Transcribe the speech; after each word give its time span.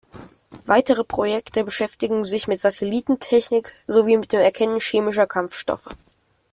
Weitere 0.65 1.03
Projekte 1.03 1.63
beschäftigten 1.63 2.23
sich 2.25 2.47
mit 2.47 2.59
Satellitentechnik 2.59 3.71
sowie 3.85 4.17
mit 4.17 4.33
dem 4.33 4.39
Erkennen 4.39 4.79
chemischer 4.79 5.27
Kampfstoffe. 5.27 5.89